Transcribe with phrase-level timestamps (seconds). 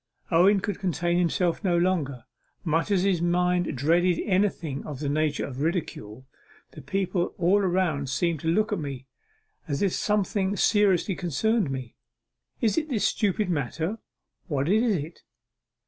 [0.31, 2.23] Owen could contain himself no longer,
[2.63, 6.25] much as his mind dreaded anything of the nature of ridicule.
[6.71, 9.05] 'The people all seem to look at me,
[9.67, 11.93] as if something seriously concerned me;
[12.61, 13.89] is it this stupid matter,
[14.49, 15.21] or what is it?